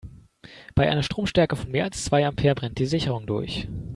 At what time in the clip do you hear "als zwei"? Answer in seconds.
1.83-2.25